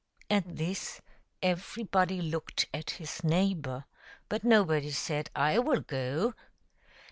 At 0.31 0.57
this 0.57 0.99
everybody 1.43 2.21
looked 2.23 2.65
at 2.73 2.89
his 2.89 3.23
neighbor, 3.23 3.85
but 4.29 4.43
nobody 4.43 4.89
said," 4.89 5.29
I 5.55 5.59
will 5.59 5.81
go." 5.81 6.33